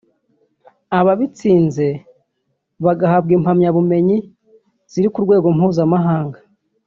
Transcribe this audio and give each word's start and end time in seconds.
ababitsinze 0.99 1.87
bagahabwa 2.85 3.31
impamyabumenyi 3.37 4.17
ziri 4.91 5.07
ku 5.13 5.19
rwego 5.25 5.47
mpuzamahanga 5.57 6.39